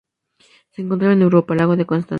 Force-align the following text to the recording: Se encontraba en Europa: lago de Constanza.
Se 0.71 0.81
encontraba 0.81 1.13
en 1.13 1.21
Europa: 1.21 1.53
lago 1.53 1.75
de 1.75 1.85
Constanza. 1.85 2.09